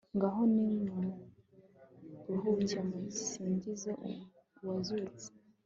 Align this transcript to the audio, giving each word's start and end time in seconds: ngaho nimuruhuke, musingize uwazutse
ngaho 0.15 0.41
nimuruhuke, 0.53 2.79
musingize 2.89 3.91
uwazutse 4.59 5.27